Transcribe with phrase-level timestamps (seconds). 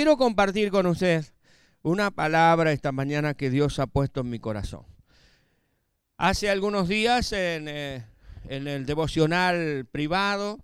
[0.00, 1.34] quiero compartir con ustedes
[1.82, 4.86] una palabra esta mañana que Dios ha puesto en mi corazón.
[6.16, 8.06] Hace algunos días en, eh,
[8.48, 10.58] el devocional privado,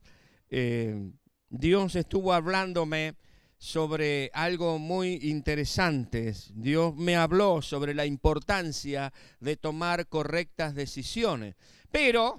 [0.49, 1.11] eh,
[1.51, 3.17] Dios estuvo hablándome
[3.59, 6.33] sobre algo muy interesante.
[6.55, 11.57] Dios me habló sobre la importancia de tomar correctas decisiones,
[11.91, 12.39] pero,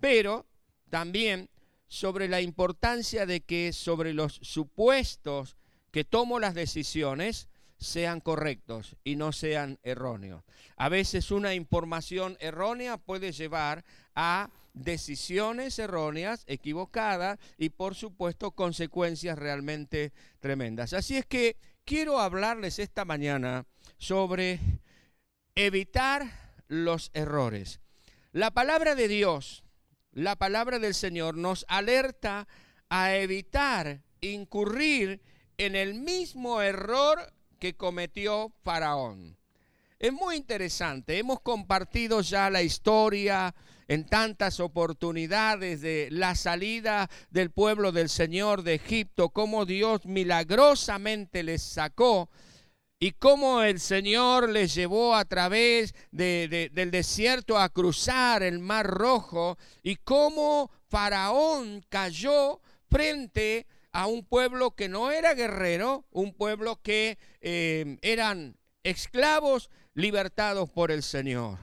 [0.00, 0.44] pero
[0.90, 1.50] también
[1.86, 5.56] sobre la importancia de que sobre los supuestos
[5.94, 7.46] que tomo las decisiones
[7.78, 10.42] sean correctos y no sean erróneos.
[10.76, 13.84] A veces una información errónea puede llevar
[14.16, 20.94] a decisiones erróneas, equivocadas y por supuesto consecuencias realmente tremendas.
[20.94, 23.64] Así es que quiero hablarles esta mañana
[23.96, 24.58] sobre
[25.54, 26.28] evitar
[26.66, 27.78] los errores.
[28.32, 29.62] La palabra de Dios
[30.10, 32.48] la palabra del Señor nos alerta
[32.88, 35.20] a evitar incurrir
[35.58, 39.36] en el mismo error que cometió Faraón.
[39.98, 43.54] Es muy interesante, hemos compartido ya la historia
[43.88, 51.42] en tantas oportunidades de la salida del pueblo del Señor de Egipto, cómo Dios milagrosamente
[51.42, 52.28] les sacó
[52.98, 59.58] y cómo el Señor les llevó a través del desierto a cruzar el mar rojo
[59.82, 67.16] y cómo Faraón cayó frente a un pueblo que no era guerrero, un pueblo que
[67.40, 71.60] eh, eran esclavos libertados por el Señor.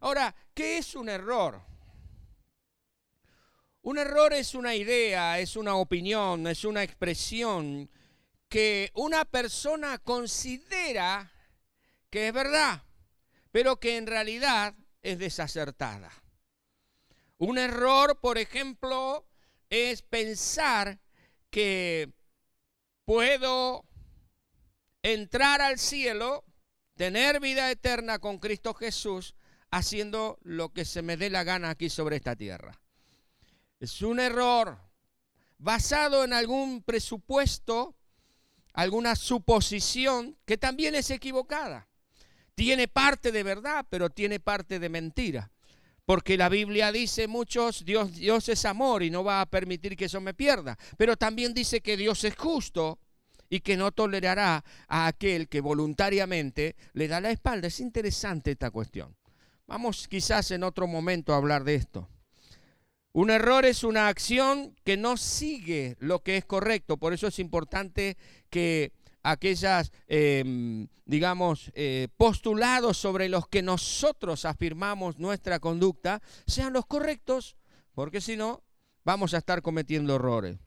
[0.00, 1.62] Ahora, ¿qué es un error?
[3.80, 7.88] Un error es una idea, es una opinión, es una expresión
[8.50, 11.32] que una persona considera
[12.10, 12.82] que es verdad,
[13.50, 16.12] pero que en realidad es desacertada.
[17.38, 19.26] Un error, por ejemplo,
[19.70, 21.00] es pensar
[21.50, 22.12] que
[23.04, 23.84] puedo
[25.02, 26.44] entrar al cielo,
[26.96, 29.34] tener vida eterna con Cristo Jesús,
[29.70, 32.80] haciendo lo que se me dé la gana aquí sobre esta tierra.
[33.80, 34.78] Es un error
[35.58, 37.94] basado en algún presupuesto
[38.72, 41.88] alguna suposición que también es equivocada.
[42.54, 45.50] Tiene parte de verdad, pero tiene parte de mentira.
[46.06, 50.04] Porque la Biblia dice muchos, Dios, Dios es amor y no va a permitir que
[50.04, 50.78] eso me pierda.
[50.96, 53.00] Pero también dice que Dios es justo
[53.50, 57.66] y que no tolerará a aquel que voluntariamente le da la espalda.
[57.66, 59.16] Es interesante esta cuestión.
[59.66, 62.08] Vamos quizás en otro momento a hablar de esto.
[63.12, 66.98] Un error es una acción que no sigue lo que es correcto.
[66.98, 68.16] Por eso es importante
[68.48, 68.92] que
[69.26, 77.56] aquellas, em, digamos, eh, postulados sobre los que nosotros afirmamos nuestra conducta sean los correctos,
[77.92, 78.62] porque si no,
[79.04, 80.58] vamos a estar cometiendo errores.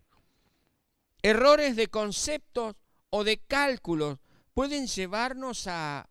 [1.22, 2.76] Errores de conceptos
[3.10, 4.20] o de cálculos
[4.54, 6.08] pueden llevarnos a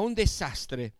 [0.00, 0.94] un desastre.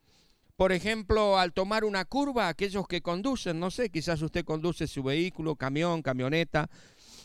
[0.59, 5.05] Por ejemplo, al tomar una curva, aquellos que conducen, no sé, quizás usted conduce su
[5.05, 6.69] vehículo, camión, camioneta,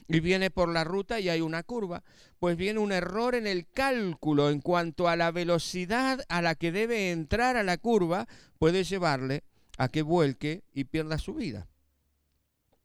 [0.08, 2.04] y viene por la ruta y hay una curva,
[2.40, 6.72] pues viene un error en el cálculo en cuanto a la velocidad a la que
[6.72, 8.28] debe entrar a la curva,
[8.60, 9.44] puede llevarle
[9.78, 11.68] a que vuelque y pierda su vida.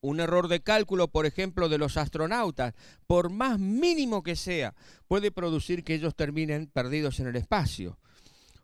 [0.00, 2.74] Un error de cálculo, por ejemplo, de los astronautas,
[3.06, 4.74] por más mínimo que sea,
[5.08, 7.98] puede producir que ellos terminen perdidos en el espacio.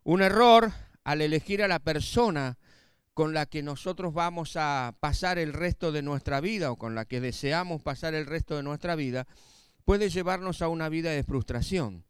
[0.05, 0.73] Un error
[1.03, 2.57] al elegir a la persona
[3.15, 7.05] con la que nosotros vamos a pasar el resto de nuestra vida o con la
[7.05, 9.27] que deseamos pasar el resto de nuestra vida,
[9.85, 12.05] puede llevarnos a una vida de frustración,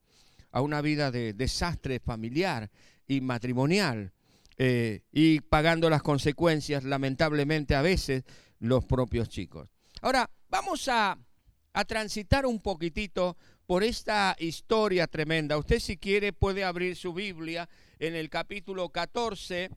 [0.50, 2.70] a una vida de desastre familiar
[3.06, 4.12] y matrimonial,
[4.56, 8.25] eh, y pagando las consecuencias, lamentablemente a veces,
[8.59, 9.69] los propios chicos.
[10.00, 11.19] Ahora, vamos a,
[11.75, 13.36] a transitar un poquitito
[13.66, 15.59] por esta historia tremenda.
[15.59, 19.71] Usted si quiere puede abrir su Biblia en el capítulo 14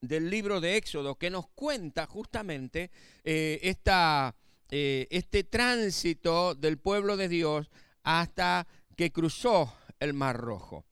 [0.00, 2.90] del libro de Éxodo, que nos cuenta justamente
[3.24, 4.34] eh, esta,
[4.70, 7.70] eh, este tránsito del pueblo de Dios
[8.02, 8.66] hasta
[8.96, 10.86] que cruzó el Mar Rojo.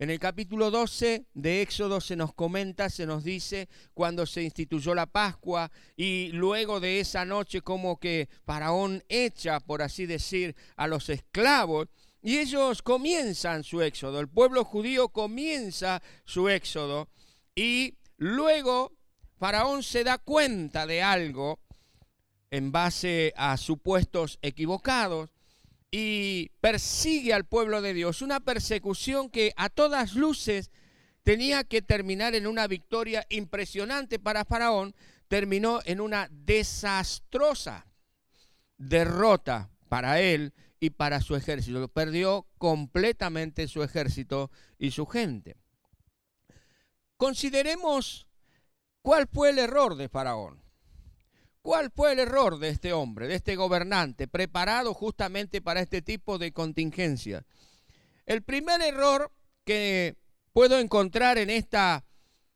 [0.00, 4.94] En el capítulo 12 de Éxodo se nos comenta, se nos dice cuando se instituyó
[4.94, 10.86] la Pascua y luego de esa noche como que Faraón echa, por así decir, a
[10.86, 11.88] los esclavos
[12.22, 17.08] y ellos comienzan su éxodo, el pueblo judío comienza su éxodo
[17.56, 18.92] y luego
[19.38, 21.60] Faraón se da cuenta de algo
[22.50, 25.30] en base a supuestos equivocados
[25.90, 30.70] y persigue al pueblo de Dios, una persecución que a todas luces
[31.22, 34.94] tenía que terminar en una victoria impresionante para Faraón,
[35.28, 37.86] terminó en una desastrosa
[38.76, 41.88] derrota para él y para su ejército.
[41.88, 45.56] Perdió completamente su ejército y su gente.
[47.18, 48.28] Consideremos
[49.02, 50.62] cuál fue el error de Faraón.
[51.60, 56.38] ¿Cuál fue el error de este hombre, de este gobernante, preparado justamente para este tipo
[56.38, 57.44] de contingencia?
[58.24, 59.32] El primer error
[59.64, 60.16] que
[60.52, 62.04] puedo encontrar en esta,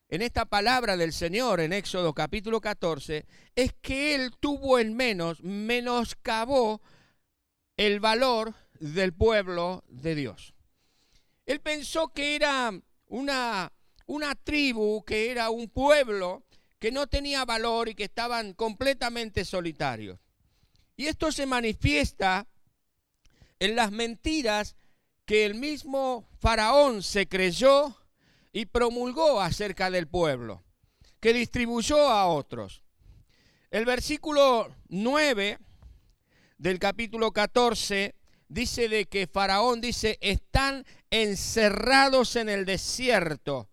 [0.08, 3.26] en esta palabra del Señor en Éxodo capítulo 14
[3.56, 6.80] es que él tuvo en menos, menoscabó
[7.76, 10.54] el valor del pueblo de Dios.
[11.46, 12.72] Él pensó que era
[13.08, 13.72] una,
[14.12, 16.42] una tribu, que era un pueblo
[16.78, 20.18] que no tenía valor y que estaban completamente solitarios.
[20.96, 22.46] Y esto se manifiesta
[23.58, 24.76] en las mentiras
[25.24, 27.96] que el mismo faraón se creyó
[28.52, 30.62] y promulgó acerca del pueblo,
[31.18, 32.82] que distribuyó a otros.
[33.70, 35.58] El versículo 9
[36.58, 38.14] del capítulo 14
[38.48, 43.71] dice de que Faraón dice, están encerrados en el desierto.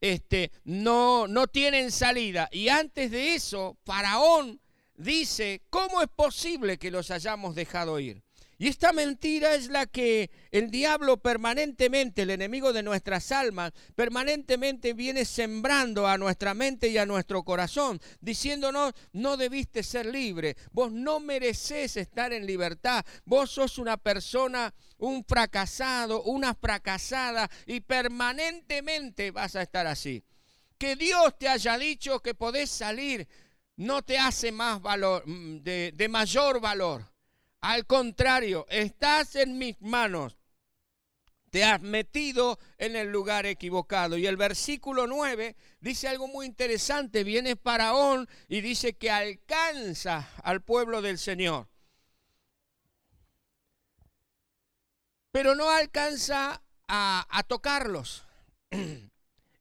[0.00, 2.48] Este, no, no tienen salida.
[2.52, 4.60] Y antes de eso, Faraón
[4.96, 8.22] dice, ¿cómo es posible que los hayamos dejado ir?
[8.62, 14.92] Y esta mentira es la que el diablo permanentemente, el enemigo de nuestras almas, permanentemente
[14.92, 20.92] viene sembrando a nuestra mente y a nuestro corazón, diciéndonos, no debiste ser libre, vos
[20.92, 29.32] no mereces estar en libertad, vos sos una persona, un fracasado, una fracasada y permanentemente
[29.32, 30.22] vas a estar así.
[30.78, 33.26] Que Dios te haya dicho que podés salir
[33.74, 37.11] no te hace más valor, mm, de, de mayor valor.
[37.62, 40.36] Al contrario, estás en mis manos.
[41.50, 44.18] Te has metido en el lugar equivocado.
[44.18, 47.22] Y el versículo 9 dice algo muy interesante.
[47.22, 51.68] Viene Faraón y dice que alcanza al pueblo del Señor.
[55.30, 58.24] Pero no alcanza a, tocarlos.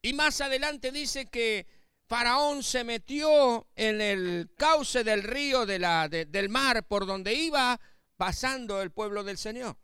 [0.03, 1.67] Y más adelante dice que
[2.07, 7.79] Faraón se metió en el cauce del río del mar por donde iba
[8.21, 9.77] pasando el pueblo del Señor.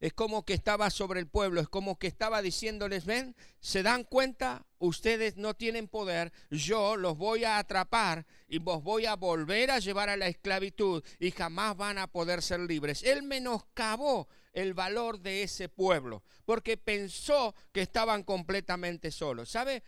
[0.00, 4.04] Es como que estaba sobre el pueblo, es como que estaba diciéndoles, ven, se dan
[4.04, 9.70] cuenta, ustedes no tienen poder, yo los voy a atrapar y vos voy a volver
[9.70, 13.02] a llevar a la esclavitud y jamás van a poder ser libres.
[13.02, 19.50] Él menoscabó el valor de ese pueblo porque pensó que estaban completamente solos.
[19.50, 19.82] ¿Sabe?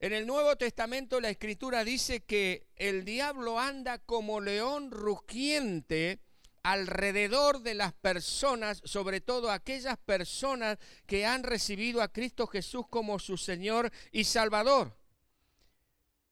[0.00, 6.20] En el Nuevo Testamento la escritura dice que el diablo anda como león rugiente
[6.62, 13.18] alrededor de las personas, sobre todo aquellas personas que han recibido a Cristo Jesús como
[13.18, 14.96] su Señor y Salvador.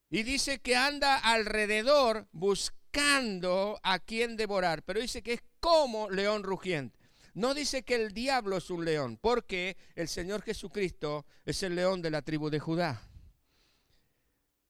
[0.09, 6.43] Y dice que anda alrededor buscando a quien devorar, pero dice que es como león
[6.43, 6.99] rugiente.
[7.35, 12.01] No dice que el diablo es un león, porque el Señor Jesucristo es el león
[12.01, 13.08] de la tribu de Judá.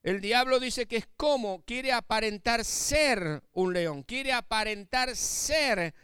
[0.03, 5.95] El diablo dice que es como, quiere aparentar ser un león, quiere aparentar ser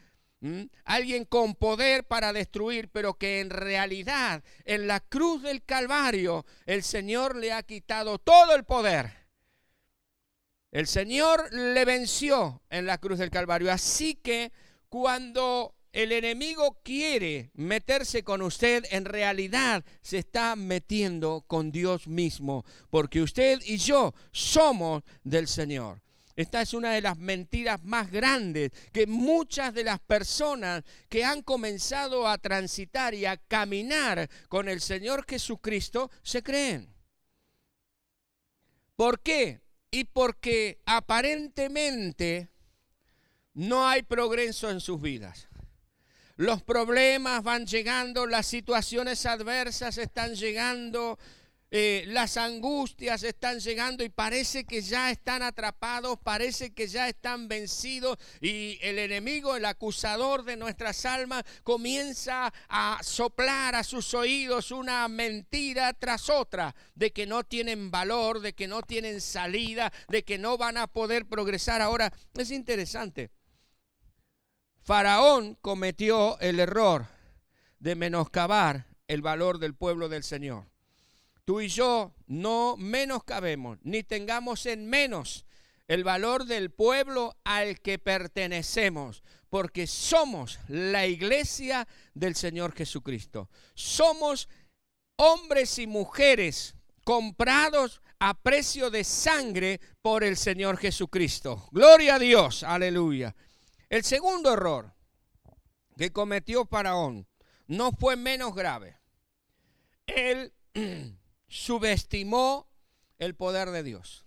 [0.85, 6.83] alguien con poder para destruir, pero que en realidad en la cruz del Calvario el
[6.83, 9.25] Señor le ha quitado todo el poder.
[10.71, 13.73] El Señor le venció en la cruz del Calvario.
[13.73, 14.53] Así que
[14.89, 22.65] cuando el enemigo quiere meterse con usted, en realidad se está metiendo con Dios mismo,
[22.91, 26.03] porque usted y yo somos del Señor.
[26.35, 31.43] Esta es una de las mentiras más grandes que muchas de las personas que han
[31.43, 36.93] comenzado a transitar y a caminar con el Señor Jesucristo se creen.
[38.97, 39.61] ¿Por qué?
[39.93, 42.49] Y porque aparentemente
[43.53, 45.49] no hay progreso en sus vidas.
[46.37, 51.17] Los problemas van llegando, las situaciones adversas están llegando,
[51.71, 57.47] eh, las angustias están llegando y parece que ya están atrapados, parece que ya están
[57.47, 64.73] vencidos y el enemigo, el acusador de nuestras almas, comienza a soplar a sus oídos
[64.73, 70.25] una mentira tras otra de que no tienen valor, de que no tienen salida, de
[70.25, 71.81] que no van a poder progresar.
[71.81, 73.31] Ahora, es interesante.
[74.85, 77.07] Faraón cometió el error
[77.79, 80.67] de menoscabar el valor del pueblo del Señor.
[81.47, 85.47] Tú y yo no menoscabemos ni tengamos en menos
[85.89, 93.49] el valor del pueblo al que pertenecemos, porque somos la iglesia del Señor Jesucristo.
[93.75, 94.51] Somos
[95.17, 96.75] hombres y mujeres
[97.05, 101.69] comprados a precio de sangre por el Señor Jesucristo.
[101.73, 103.35] Gloria a Dios, aleluya.
[103.95, 104.93] El segundo error
[105.97, 107.29] que cometió Faraón
[107.69, 108.99] no fue menos grave.
[110.09, 110.53] Él
[111.47, 112.69] subestimó
[113.21, 114.25] el poder de Dios.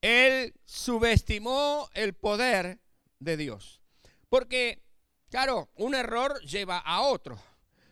[0.00, 2.78] Él subestimó el poder
[3.18, 3.80] de Dios.
[4.28, 4.80] Porque,
[5.28, 7.42] claro, un error lleva a otro.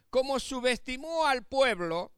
[0.09, 2.13] Como subestimó al pueblo,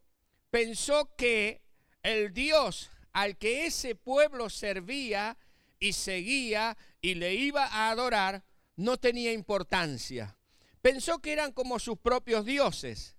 [0.51, 1.63] pensó que
[2.03, 5.39] el Dios al que ese pueblo servía
[5.79, 8.43] y seguía y le iba a adorar
[8.75, 10.37] no tenía importancia.
[10.83, 13.17] Pensó que eran como sus propios dioses,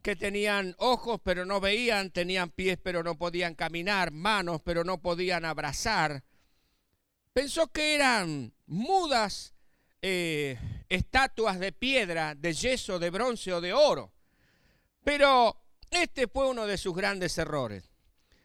[0.00, 5.02] que tenían ojos pero no veían, tenían pies pero no podían caminar, manos pero no
[5.02, 6.24] podían abrazar.
[7.34, 9.52] Pensó que eran mudas
[10.00, 10.58] eh,
[10.88, 14.10] estatuas de piedra, de yeso, de bronce o de oro.
[15.04, 15.54] Pero
[15.90, 17.90] este fue uno de sus grandes errores.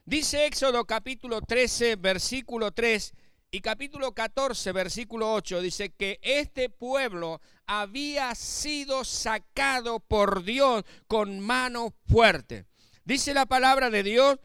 [0.04, 3.14] Dice Éxodo capítulo 13, versículo 3
[3.52, 11.40] y capítulo 14, versículo 8, dice que este pueblo había sido sacado por Dios con
[11.40, 12.66] mano fuerte.
[13.06, 14.40] Dice la palabra de Dios,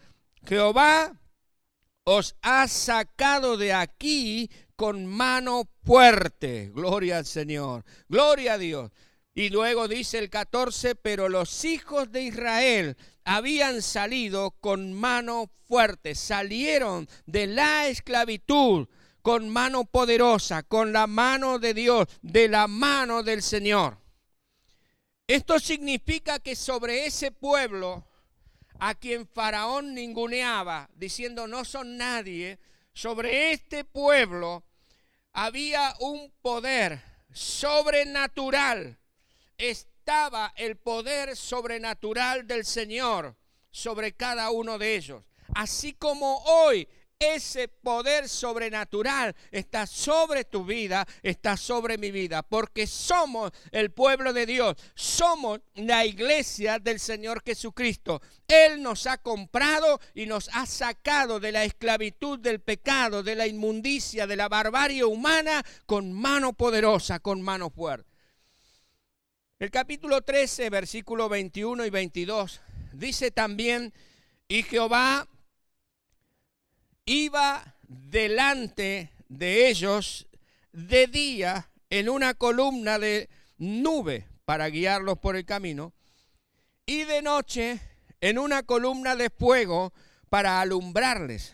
[0.47, 1.21] Jehová
[2.05, 6.71] os ha sacado de aquí con mano fuerte.
[6.73, 8.91] Gloria al Señor, gloria a Dios.
[9.35, 16.15] Y luego dice el 14, pero los hijos de Israel habían salido con mano fuerte,
[16.17, 18.89] salieron de la esclavitud
[19.23, 23.99] con mano poderosa, con la mano de Dios, de la mano del Señor.
[25.27, 28.05] Esto significa que sobre ese pueblo
[28.81, 32.59] a quien Faraón ninguneaba, diciendo no son nadie,
[32.93, 34.65] sobre este pueblo
[35.33, 37.01] había un poder
[37.33, 39.00] sobrenatural
[39.61, 43.37] estaba el poder sobrenatural del Señor
[43.71, 45.23] sobre cada uno de ellos.
[45.55, 46.89] Así como hoy
[47.21, 54.33] ese poder sobrenatural está sobre tu vida, está sobre mi vida, porque somos el pueblo
[54.33, 58.23] de Dios, somos la iglesia del Señor Jesucristo.
[58.49, 63.47] Él nos ha comprado y nos ha sacado de la esclavitud del pecado, de la
[63.47, 68.10] inmundicia, de la barbarie humana, con mano poderosa, con mano fuerte.
[69.61, 72.63] El capítulo 13, versículo 21 y 22,
[72.95, 73.93] dice también,
[74.49, 75.29] y Jehová
[77.05, 80.27] iba delante de ellos
[80.73, 85.93] de día en una columna de nube para guiarlos por el camino,
[86.87, 87.81] y de noche
[88.23, 89.93] en una columna de fuego
[90.31, 91.53] para alumbrarles,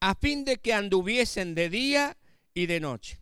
[0.00, 2.16] a fin de que anduviesen de día
[2.54, 3.19] y de noche.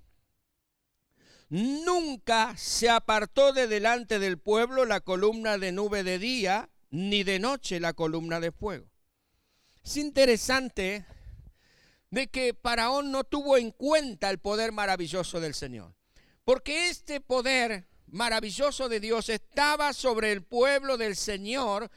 [1.50, 7.38] Nunca se apartó de delante del pueblo la columna de nube de día, ni de
[7.38, 8.86] noche la columna de fuego.
[9.82, 11.06] Es interesante
[12.10, 15.94] de que Faraón no tuvo en cuenta el poder maravilloso del Señor,
[16.44, 21.90] porque este poder maravilloso de Dios estaba sobre el pueblo del Señor,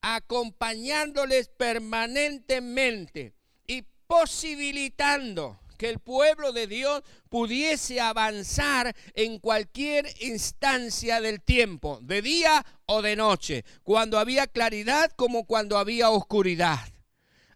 [0.00, 3.34] acompañándoles permanentemente
[3.66, 12.22] y posibilitando que el pueblo de Dios pudiese avanzar en cualquier instancia del tiempo, de
[12.22, 16.80] día o de noche, cuando había claridad como cuando había oscuridad.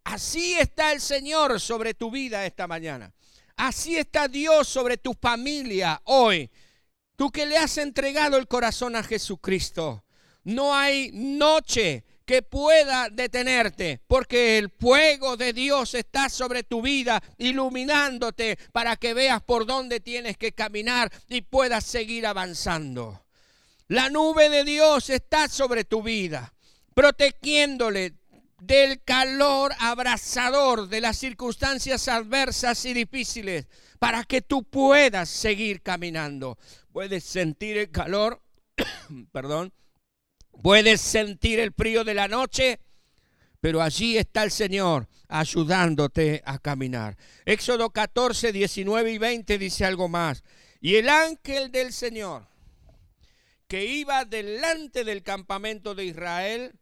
[0.04, 3.12] Así está el Señor sobre tu vida esta mañana.
[3.56, 6.50] Así está Dios sobre tu familia hoy.
[7.16, 10.04] Tú que le has entregado el corazón a Jesucristo.
[10.44, 17.20] No hay noche que pueda detenerte, porque el fuego de Dios está sobre tu vida,
[17.38, 23.24] iluminándote para que veas por dónde tienes que caminar y puedas seguir avanzando.
[23.88, 26.54] La nube de Dios está sobre tu vida,
[26.94, 28.14] protegiéndole
[28.60, 33.66] del calor abrasador de las circunstancias adversas y difíciles,
[33.98, 36.58] para que tú puedas seguir caminando.
[36.92, 38.40] Puedes sentir el calor,
[39.32, 39.72] perdón,
[40.62, 42.80] Puedes sentir el frío de la noche,
[43.60, 47.16] pero allí está el Señor ayudándote a caminar.
[47.44, 50.42] Éxodo 14, 19 y 20 dice algo más.
[50.80, 52.46] Y el ángel del Señor,
[53.68, 56.72] que iba delante del campamento de Israel,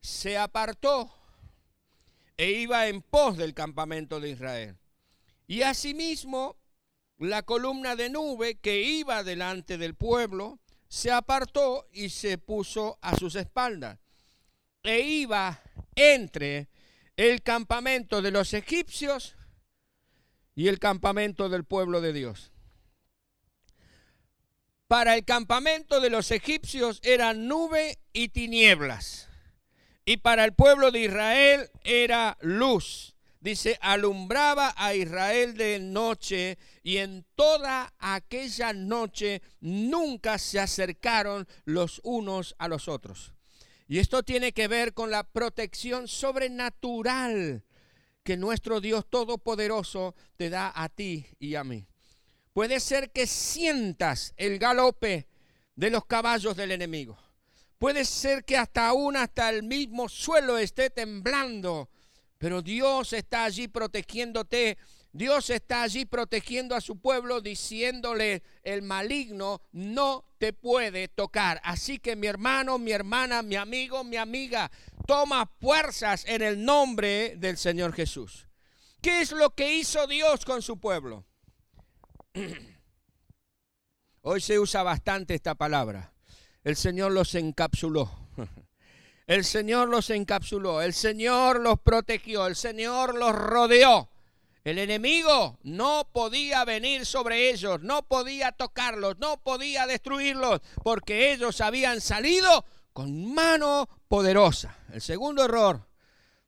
[0.00, 1.12] se apartó
[2.36, 4.76] e iba en pos del campamento de Israel.
[5.46, 6.56] Y asimismo,
[7.18, 13.16] la columna de nube que iba delante del pueblo, se apartó y se puso a
[13.16, 13.98] sus espaldas.
[14.82, 15.62] E iba
[15.94, 16.68] entre
[17.16, 19.36] el campamento de los egipcios
[20.54, 22.52] y el campamento del pueblo de Dios.
[24.86, 29.28] Para el campamento de los egipcios era nube y tinieblas.
[30.06, 36.98] Y para el pueblo de Israel era luz, dice, alumbraba a Israel de noche y
[36.98, 43.34] en toda aquella noche nunca se acercaron los unos a los otros.
[43.86, 47.64] Y esto tiene que ver con la protección sobrenatural
[48.22, 51.86] que nuestro Dios Todopoderoso te da a ti y a mí.
[52.52, 55.28] Puede ser que sientas el galope
[55.74, 57.16] de los caballos del enemigo.
[57.78, 61.88] Puede ser que hasta aún hasta el mismo suelo esté temblando,
[62.38, 64.78] pero Dios está allí protegiéndote.
[65.12, 71.60] Dios está allí protegiendo a su pueblo, diciéndole, el maligno no te puede tocar.
[71.64, 74.70] Así que mi hermano, mi hermana, mi amigo, mi amiga,
[75.06, 78.46] toma fuerzas en el nombre del Señor Jesús.
[79.00, 81.24] ¿Qué es lo que hizo Dios con su pueblo?
[84.22, 86.12] Hoy se usa bastante esta palabra.
[86.62, 88.27] El Señor los encapsuló.
[89.28, 90.80] El Señor los encapsuló.
[90.80, 92.46] El Señor los protegió.
[92.46, 94.08] El Señor los rodeó.
[94.64, 101.60] El enemigo no podía venir sobre ellos, no podía tocarlos, no podía destruirlos, porque ellos
[101.60, 104.76] habían salido con mano poderosa.
[104.92, 105.86] El segundo error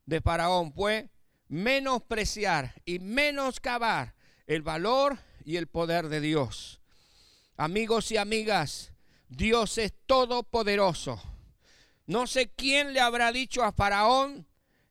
[0.05, 1.09] de Faraón fue
[1.47, 4.13] menospreciar y menoscabar
[4.45, 6.81] el valor y el poder de Dios.
[7.57, 8.91] Amigos y amigas,
[9.29, 11.30] Dios es todopoderoso.
[12.05, 14.47] No sé quién le habrá dicho a Faraón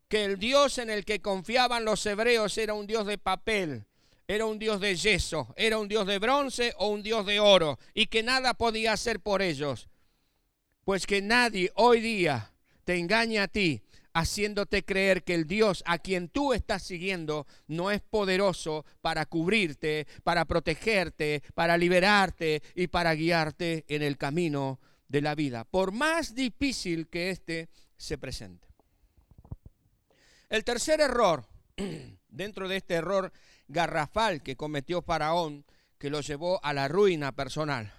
[0.09, 3.85] que el Dios en el que confiaban los hebreos era un Dios de papel,
[4.27, 7.79] era un Dios de yeso, era un Dios de bronce o un Dios de oro,
[7.95, 9.89] y que nada podía hacer por ellos.
[10.85, 12.53] Pues que nadie hoy día
[12.85, 17.91] te engañe a ti haciéndote creer que el Dios a quien tú estás siguiendo no
[17.91, 25.21] es poderoso para cubrirte, para protegerte, para liberarte y para guiarte en el camino de
[25.21, 28.69] la vida, por más difícil que éste se presente.
[30.49, 31.47] El tercer error,
[32.29, 33.33] dentro de este error
[33.67, 35.67] garrafal que cometió Faraón,
[35.99, 37.93] que lo llevó a la ruina personal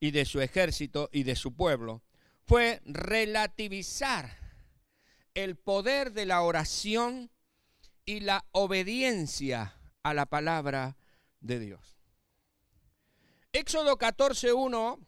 [0.00, 2.02] y de su ejército y de su pueblo,
[2.44, 4.36] fue relativizar
[5.34, 7.30] el poder de la oración
[8.04, 10.96] y la obediencia a la palabra
[11.40, 12.00] de Dios.
[13.52, 15.06] Éxodo 14.1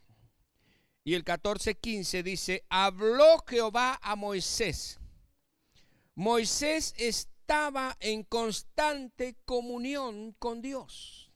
[1.05, 5.01] y el 14.15 dice, habló Jehová a Moisés.
[6.15, 11.33] Moisés estaba en constante comunión con Dios.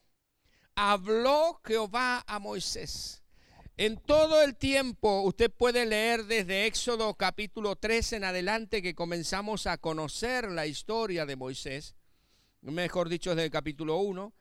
[0.75, 3.23] Habló Jehová a Moisés.
[3.75, 9.67] En todo el tiempo, usted puede leer desde Éxodo capítulo 3 en adelante que comenzamos
[9.67, 11.95] a conocer la historia de Moisés,
[12.61, 14.33] mejor dicho, desde el capítulo 1,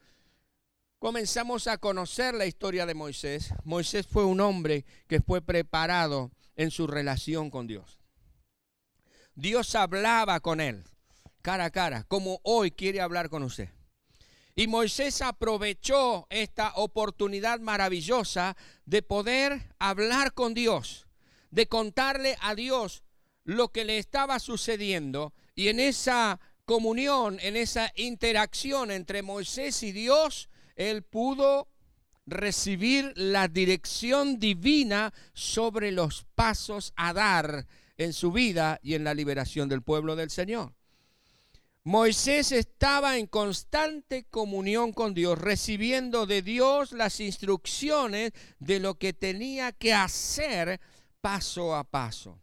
[0.98, 3.52] comenzamos a conocer la historia de Moisés.
[3.64, 8.00] Moisés fue un hombre que fue preparado en su relación con Dios.
[9.34, 10.84] Dios hablaba con él
[11.42, 13.68] cara a cara, como hoy quiere hablar con usted.
[14.56, 21.06] Y Moisés aprovechó esta oportunidad maravillosa de poder hablar con Dios,
[21.52, 23.04] de contarle a Dios
[23.44, 25.34] lo que le estaba sucediendo.
[25.54, 31.68] Y en esa comunión, en esa interacción entre Moisés y Dios, él pudo
[32.26, 39.14] recibir la dirección divina sobre los pasos a dar en su vida y en la
[39.14, 40.74] liberación del pueblo del Señor.
[41.84, 49.12] Moisés estaba en constante comunión con Dios, recibiendo de Dios las instrucciones de lo que
[49.12, 50.80] tenía que hacer
[51.20, 52.40] paso a paso.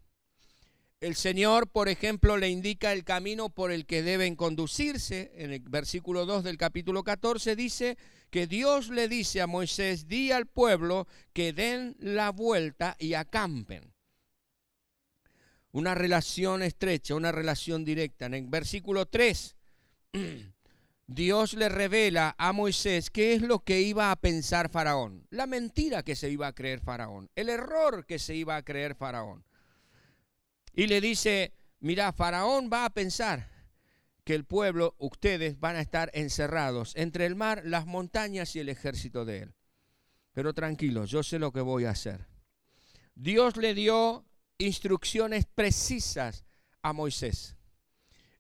[1.01, 5.33] El Señor, por ejemplo, le indica el camino por el que deben conducirse.
[5.35, 7.97] En el versículo 2 del capítulo 14 dice
[8.33, 13.93] que Dios le dice a Moisés, di al pueblo que den la vuelta y acampen
[15.71, 18.25] una relación estrecha, una relación directa.
[18.25, 19.55] En el versículo 3,
[21.05, 26.01] Dios le revela a Moisés qué es lo que iba a pensar Faraón, la mentira
[26.01, 29.45] que se iba a creer Faraón, el error que se iba a creer Faraón.
[30.73, 33.52] Y le dice, mira, Faraón va a pensar
[34.23, 38.69] que el pueblo, ustedes van a estar encerrados entre el mar, las montañas y el
[38.69, 39.55] ejército de él.
[40.31, 42.25] Pero tranquilo, yo sé lo que voy a hacer.
[43.15, 44.25] Dios le dio
[44.57, 46.45] instrucciones precisas
[46.81, 47.55] a Moisés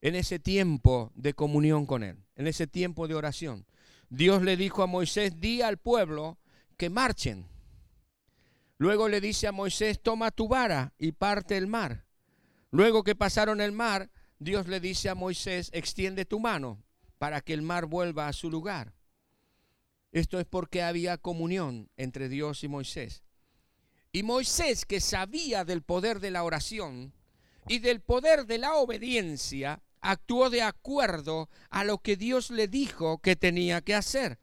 [0.01, 3.65] en ese tiempo de comunión con él, en ese tiempo de oración.
[4.09, 6.37] Dios le dijo a Moisés, di al pueblo
[6.77, 7.47] que marchen.
[8.77, 12.05] Luego le dice a Moisés, toma tu vara y parte el mar.
[12.69, 14.09] Luego que pasaron el mar,
[14.43, 16.83] Dios le dice a Moisés, extiende tu mano
[17.17, 18.93] para que el mar vuelva a su lugar.
[20.11, 23.23] Esto es porque había comunión entre Dios y Moisés.
[24.11, 27.13] Y Moisés, que sabía del poder de la oración
[27.67, 33.19] y del poder de la obediencia, actuó de acuerdo a lo que Dios le dijo
[33.19, 34.37] que tenía que hacer.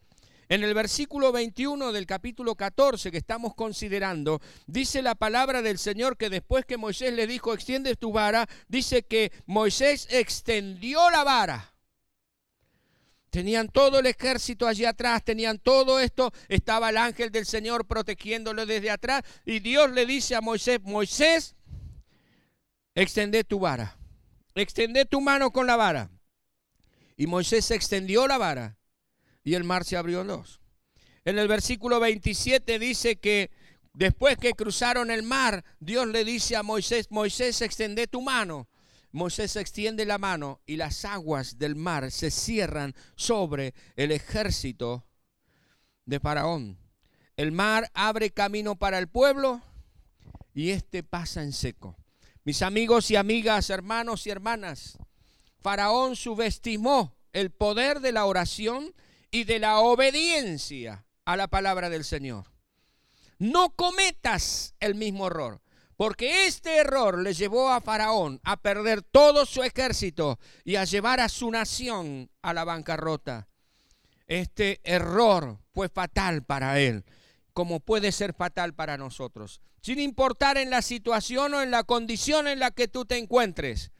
[0.50, 6.16] En el versículo 21 del capítulo 14 que estamos considerando, dice la palabra del Señor
[6.16, 11.72] que después que Moisés le dijo, extiende tu vara, dice que Moisés extendió la vara.
[13.30, 18.66] Tenían todo el ejército allí atrás, tenían todo esto, estaba el ángel del Señor protegiéndolo
[18.66, 21.54] desde atrás y Dios le dice a Moisés, Moisés,
[22.96, 23.96] extende tu vara,
[24.56, 26.10] extende tu mano con la vara.
[27.16, 28.79] Y Moisés extendió la vara
[29.44, 30.60] y el mar se abrió en dos.
[31.24, 33.50] En el versículo 27 dice que
[33.92, 38.68] después que cruzaron el mar, Dios le dice a Moisés, Moisés, extende tu mano.
[39.12, 45.04] Moisés extiende la mano y las aguas del mar se cierran sobre el ejército
[46.06, 46.78] de Faraón.
[47.36, 49.62] El mar abre camino para el pueblo
[50.54, 51.96] y este pasa en seco.
[52.44, 54.98] Mis amigos y amigas, hermanos y hermanas,
[55.60, 58.94] Faraón subestimó el poder de la oración
[59.30, 62.50] y de la obediencia a la palabra del Señor.
[63.38, 65.62] No cometas el mismo error,
[65.96, 71.20] porque este error le llevó a Faraón a perder todo su ejército y a llevar
[71.20, 73.48] a su nación a la bancarrota.
[74.26, 77.04] Este error fue fatal para él,
[77.52, 82.46] como puede ser fatal para nosotros, sin importar en la situación o en la condición
[82.46, 83.90] en la que tú te encuentres.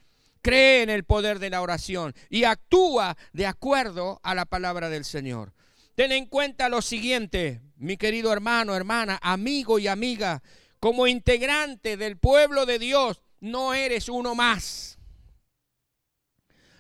[0.43, 5.05] Cree en el poder de la oración y actúa de acuerdo a la palabra del
[5.05, 5.53] Señor.
[5.95, 10.43] Ten en cuenta lo siguiente, mi querido hermano, hermana, amigo y amiga,
[10.79, 14.99] como integrante del pueblo de Dios, no eres uno más.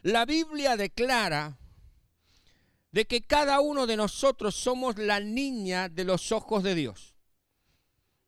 [0.02, 1.58] La Biblia declara
[2.92, 7.14] de que cada uno de nosotros somos la niña de los ojos de Dios.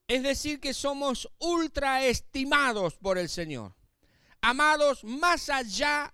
[0.09, 3.75] Es decir, que somos ultraestimados por el Señor
[4.43, 6.13] amados más allá,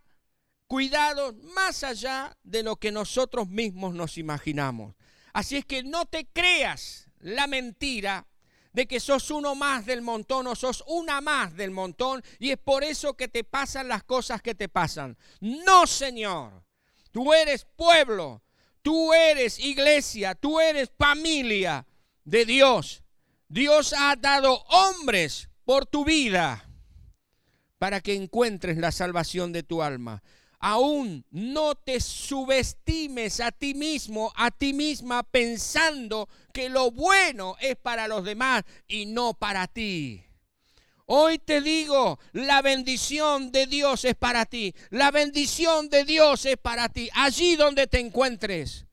[0.68, 4.94] cuidados más allá de lo que nosotros mismos nos imaginamos.
[5.32, 8.26] Así es que no te creas la mentira
[8.72, 12.58] de que sos uno más del montón o sos una más del montón y es
[12.58, 15.16] por eso que te pasan las cosas que te pasan.
[15.40, 16.62] No, Señor.
[17.10, 18.42] Tú eres pueblo,
[18.82, 21.86] tú eres iglesia, tú eres familia
[22.24, 23.02] de Dios.
[23.48, 26.67] Dios ha dado hombres por tu vida
[27.78, 30.22] para que encuentres la salvación de tu alma.
[30.60, 37.76] Aún no te subestimes a ti mismo, a ti misma, pensando que lo bueno es
[37.76, 40.24] para los demás y no para ti.
[41.06, 44.74] Hoy te digo, la bendición de Dios es para ti.
[44.90, 48.87] La bendición de Dios es para ti, allí donde te encuentres.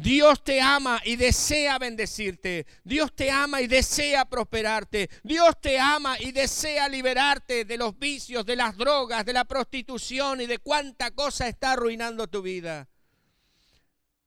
[0.00, 2.66] Dios te ama y desea bendecirte.
[2.84, 5.10] Dios te ama y desea prosperarte.
[5.22, 10.40] Dios te ama y desea liberarte de los vicios, de las drogas, de la prostitución
[10.40, 12.88] y de cuánta cosa está arruinando tu vida.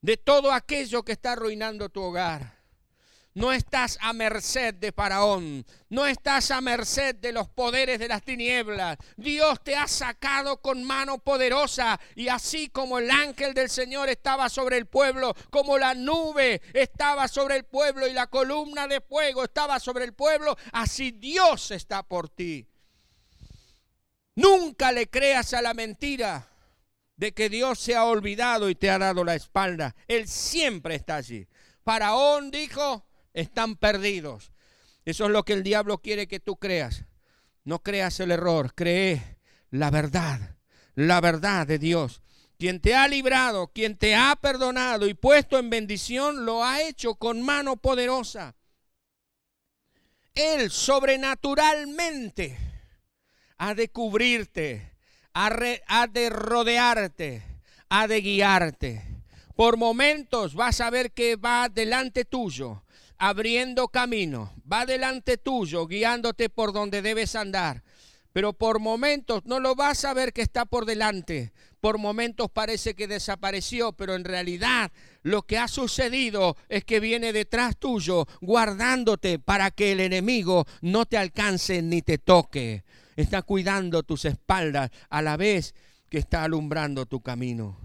[0.02, 2.53] De todo aquello que está arruinando tu hogar.
[3.36, 8.22] No estás a merced de Faraón, no estás a merced de los poderes de las
[8.22, 8.98] tinieblas.
[9.18, 14.50] Dios te ha sacado con mano poderosa y así como el ángel del Señor estaba
[14.50, 19.46] sobre el pueblo, como la nube estaba sobre el pueblo y la columna de fuego
[19.46, 22.68] estaba sobre el pueblo, así Dios está por ti.
[24.36, 26.50] Nunca le creas a la mentira
[27.16, 29.96] de que Dios se ha olvidado y te ha dado la espalda.
[30.08, 31.48] Él siempre está allí.
[31.84, 34.52] Faraón dijo, están perdidos.
[35.06, 37.06] Eso es lo que el diablo quiere que tú creas.
[37.64, 39.38] No creas el error, cree
[39.74, 40.56] la verdad,
[40.96, 42.22] la verdad de Dios.
[42.60, 47.16] Quien te ha librado, quien te ha perdonado y puesto en bendición, lo ha hecho
[47.16, 48.56] con mano poderosa.
[50.36, 52.58] Él sobrenaturalmente
[53.58, 54.94] ha de cubrirte,
[55.34, 57.44] ha, de rodearte,
[57.90, 59.04] ha de guiarte.
[59.56, 62.84] Por momentos vas a ver que va delante tuyo
[63.24, 67.82] abriendo camino, va delante tuyo, guiándote por donde debes andar.
[68.34, 71.54] Pero por momentos no lo vas a ver que está por delante.
[71.80, 77.32] Por momentos parece que desapareció, pero en realidad lo que ha sucedido es que viene
[77.32, 82.84] detrás tuyo, guardándote para que el enemigo no te alcance ni te toque.
[83.16, 85.76] Está cuidando tus espaldas a la vez
[86.10, 87.78] que está alumbrando tu camino.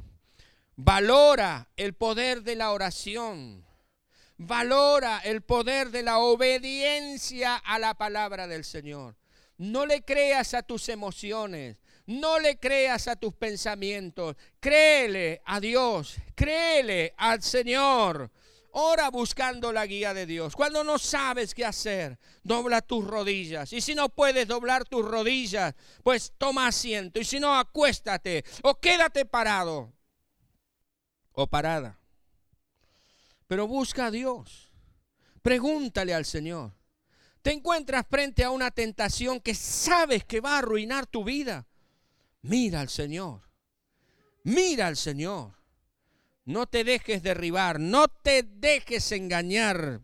[0.75, 3.68] Valora el poder de la oración.
[4.39, 9.17] Valora el poder de la obediencia a la palabra del Señor.
[9.57, 14.37] No le creas a tus emociones, no le creas a tus pensamientos.
[14.61, 18.31] Créele a Dios, créele al Señor.
[18.71, 20.55] ora buscando la guía de Dios.
[20.55, 23.73] Cuando no sabes qué hacer, dobla tus rodillas.
[23.73, 25.75] Y si no puedes doblar tus rodillas,
[26.05, 27.19] pues toma asiento.
[27.19, 29.93] Y si no, acuéstate o quédate parado
[31.33, 31.99] o parada.
[33.49, 34.71] Pero busca a Dios.
[35.43, 36.75] Pregúntale al Señor.
[37.43, 41.67] Te encuentras frente a una tentación que sabes que va a arruinar tu vida.
[42.43, 43.41] Mira al Señor.
[44.45, 45.55] Mira al Señor.
[46.45, 50.03] No te dejes derribar, no te dejes engañar.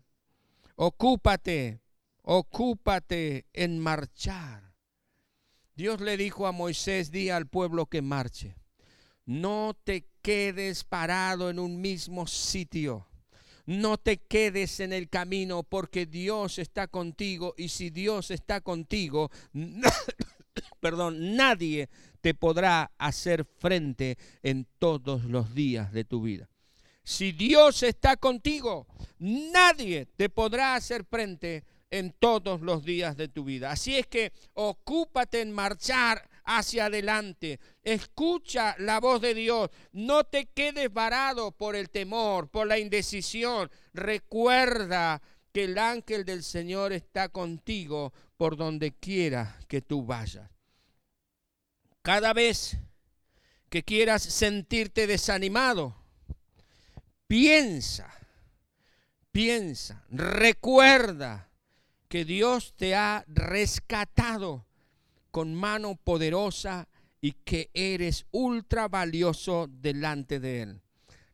[0.75, 1.81] Ocúpate,
[2.23, 4.73] ocúpate en marchar.
[5.75, 8.55] Dios le dijo a Moisés, di al pueblo que marche.
[9.25, 13.07] No te quedes parado en un mismo sitio.
[13.65, 19.31] No te quedes en el camino porque Dios está contigo y si Dios está contigo,
[20.79, 21.89] perdón, nadie
[22.21, 26.49] te podrá hacer frente en todos los días de tu vida.
[27.03, 28.87] Si Dios está contigo,
[29.19, 33.71] nadie te podrá hacer frente en todos los días de tu vida.
[33.71, 37.59] Así es que ocúpate en marchar hacia adelante.
[37.83, 39.69] Escucha la voz de Dios.
[39.91, 43.69] No te quedes varado por el temor, por la indecisión.
[43.93, 50.49] Recuerda que el ángel del Señor está contigo por donde quiera que tú vayas.
[52.01, 52.77] Cada vez
[53.69, 55.95] que quieras sentirte desanimado,
[57.27, 58.13] piensa,
[59.31, 61.49] piensa, recuerda
[62.07, 64.64] que Dios te ha rescatado
[65.35, 66.87] con mano poderosa
[67.19, 70.81] y que eres ultra valioso delante de Él.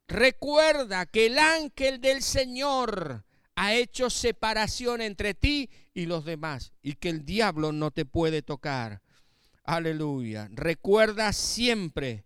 [0.07, 6.93] Recuerda que el ángel del Señor ha hecho separación entre ti y los demás y
[6.93, 9.03] que el diablo no te puede tocar.
[9.65, 10.47] Aleluya.
[10.51, 12.25] Recuerda siempre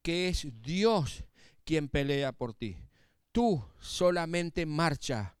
[0.00, 1.24] que es Dios
[1.66, 2.78] quien pelea por ti.
[3.32, 5.36] Tú solamente marcha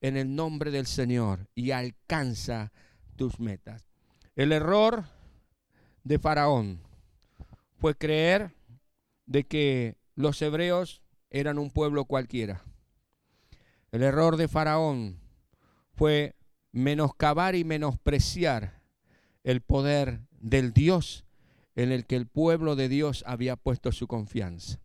[0.00, 2.70] en el nombre del Señor y alcanza
[3.16, 3.88] tus metas.
[4.36, 5.15] El error
[6.06, 6.78] de Faraón
[7.78, 8.54] fue creer
[9.26, 12.62] de que los hebreos eran un pueblo cualquiera.
[13.90, 15.18] El error de Faraón
[15.96, 16.36] fue
[16.70, 18.80] menoscabar y menospreciar
[19.42, 21.24] el poder del Dios
[21.74, 24.78] en el que el pueblo de Dios había puesto su confianza.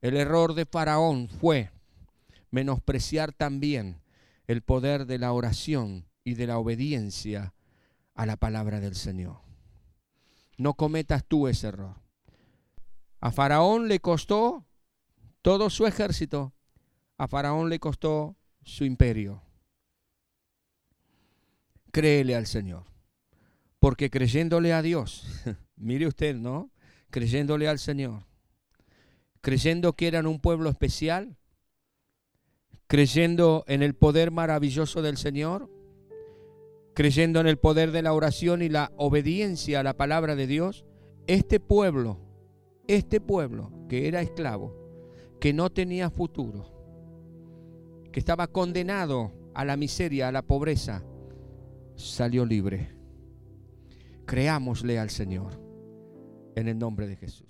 [0.00, 1.70] El error de Faraón fue
[2.50, 4.00] menospreciar también
[4.48, 7.54] el poder de la oración y de la obediencia
[8.14, 9.45] a la palabra del Señor.
[10.56, 11.96] No cometas tú ese error.
[13.20, 14.66] A Faraón le costó
[15.42, 16.54] todo su ejército,
[17.18, 19.42] a Faraón le costó su imperio.
[21.92, 22.84] Créele al Señor.
[23.78, 25.24] Porque creyéndole a Dios,
[25.76, 26.70] mire usted, ¿no?
[27.10, 28.24] Creyéndole al Señor,
[29.40, 31.36] creyendo que eran un pueblo especial,
[32.86, 35.70] creyendo en el poder maravilloso del Señor,
[36.96, 40.86] creyendo en el poder de la oración y la obediencia a la palabra de Dios,
[41.26, 42.18] este pueblo,
[42.88, 44.74] este pueblo que era esclavo,
[45.38, 46.72] que no tenía futuro,
[48.12, 51.04] que estaba condenado a la miseria, a la pobreza,
[51.96, 52.96] salió libre.
[54.24, 55.60] Creámosle al Señor
[56.54, 57.45] en el nombre de Jesús.